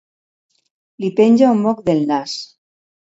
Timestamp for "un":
1.57-1.61